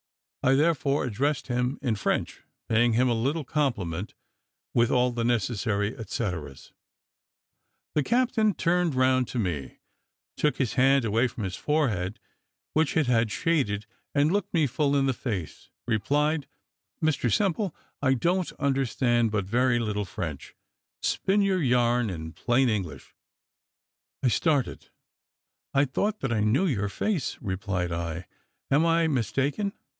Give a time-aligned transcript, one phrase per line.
[0.41, 4.15] I therefore addressed him in French, paying him a long compliment,
[4.73, 6.71] with all the necessary et ceteras.
[7.93, 9.77] The captain turned round to me,
[10.35, 12.19] took his hand away from his forehead,
[12.73, 13.85] which it had shaded,
[14.15, 16.47] and looking me full in the face, replied,
[17.03, 20.55] "Mr Simple, I don't understand but very little French.
[21.03, 23.13] Spin your yarn in plain English."
[24.23, 24.89] I started
[25.75, 28.25] "I thought that I knew your face," replied I;
[28.71, 29.73] "am I mistaken?